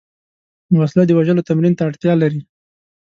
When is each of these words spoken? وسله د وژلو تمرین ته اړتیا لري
وسله 0.79 1.03
د 1.07 1.11
وژلو 1.17 1.47
تمرین 1.49 1.73
ته 1.77 1.83
اړتیا 1.89 2.13
لري 2.21 2.41